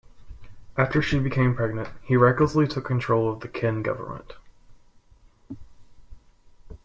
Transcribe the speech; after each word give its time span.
After 0.77 0.99
she 0.99 1.19
became 1.19 1.53
pregnant, 1.53 1.89
he 2.01 2.15
recklessly 2.17 2.65
took 2.67 2.85
control 2.85 3.31
of 3.31 3.41
the 3.41 3.47
Qin 3.47 3.83
government. 3.83 4.33